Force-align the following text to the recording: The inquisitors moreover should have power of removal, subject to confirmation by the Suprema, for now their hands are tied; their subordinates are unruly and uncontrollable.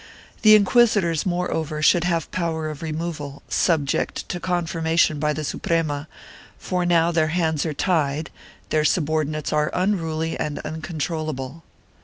The 0.41 0.55
inquisitors 0.55 1.27
moreover 1.27 1.83
should 1.83 2.05
have 2.05 2.31
power 2.31 2.71
of 2.71 2.81
removal, 2.81 3.43
subject 3.49 4.27
to 4.29 4.39
confirmation 4.39 5.19
by 5.19 5.31
the 5.31 5.43
Suprema, 5.43 6.07
for 6.57 6.87
now 6.87 7.11
their 7.11 7.27
hands 7.27 7.67
are 7.67 7.73
tied; 7.75 8.31
their 8.71 8.83
subordinates 8.83 9.53
are 9.53 9.69
unruly 9.75 10.35
and 10.39 10.57
uncontrollable. 10.65 11.61